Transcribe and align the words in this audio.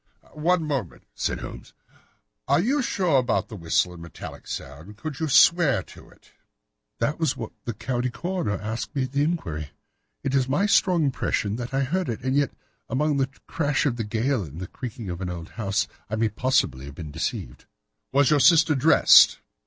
"One 0.33 0.63
moment," 0.65 1.03
said 1.13 1.41
Holmes, 1.41 1.73
"are 2.47 2.59
you 2.59 2.81
sure 2.81 3.19
about 3.19 3.49
this 3.49 3.59
whistle 3.59 3.93
and 3.93 4.01
metallic 4.01 4.47
sound? 4.47 4.97
Could 4.97 5.19
you 5.19 5.27
swear 5.27 5.83
to 5.83 6.09
it?" 6.09 6.31
"That 6.97 7.19
was 7.19 7.37
what 7.37 7.51
the 7.65 7.75
county 7.75 8.09
coroner 8.09 8.59
asked 8.59 8.95
me 8.95 9.03
at 9.03 9.11
the 9.11 9.21
inquiry. 9.21 9.69
It 10.23 10.33
is 10.33 10.49
my 10.49 10.65
strong 10.65 11.03
impression 11.03 11.55
that 11.57 11.71
I 11.71 11.81
heard 11.83 12.09
it, 12.09 12.21
and 12.23 12.35
yet, 12.35 12.51
among 12.89 13.17
the 13.17 13.29
crash 13.45 13.85
of 13.85 13.97
the 13.97 14.03
gale 14.03 14.41
and 14.41 14.59
the 14.59 14.65
creaking 14.65 15.07
of 15.11 15.21
an 15.21 15.29
old 15.29 15.49
house, 15.49 15.87
I 16.09 16.15
may 16.15 16.29
possibly 16.29 16.85
have 16.85 16.95
been 16.95 17.11
deceived." 17.11 17.65
"Was 18.11 18.31
your 18.31 18.39
sister 18.39 18.73
dressed?" 18.73 19.39